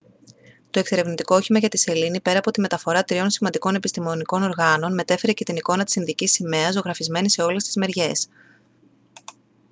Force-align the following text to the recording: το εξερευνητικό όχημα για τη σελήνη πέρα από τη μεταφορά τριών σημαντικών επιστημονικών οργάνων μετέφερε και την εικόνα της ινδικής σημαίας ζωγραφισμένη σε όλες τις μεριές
το 0.69 0.79
εξερευνητικό 0.79 1.35
όχημα 1.35 1.59
για 1.59 1.69
τη 1.69 1.77
σελήνη 1.77 2.21
πέρα 2.21 2.37
από 2.37 2.51
τη 2.51 2.61
μεταφορά 2.61 3.03
τριών 3.03 3.29
σημαντικών 3.29 3.75
επιστημονικών 3.75 4.43
οργάνων 4.43 4.93
μετέφερε 4.93 5.31
και 5.33 5.43
την 5.43 5.55
εικόνα 5.55 5.83
της 5.83 5.95
ινδικής 5.95 6.31
σημαίας 6.31 6.73
ζωγραφισμένη 6.73 7.29
σε 7.29 7.41
όλες 7.41 7.63
τις 7.63 7.75
μεριές 7.75 8.27